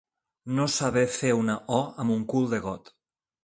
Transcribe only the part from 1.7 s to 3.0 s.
«o» amb un cul de got.